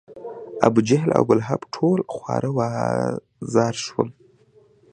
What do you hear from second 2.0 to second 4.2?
خوار و زار شول.